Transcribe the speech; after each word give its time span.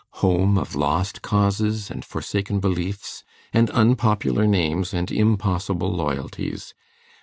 home 0.25 0.57
of 0.57 0.73
lost 0.73 1.21
causes, 1.21 1.91
and 1.91 2.03
forsaken 2.03 2.59
beliefs, 2.59 3.23
and 3.53 3.69
unpopular 3.69 4.47
names, 4.47 4.95
and 4.95 5.11
impossible 5.11 5.91
loyalties! 5.93 6.73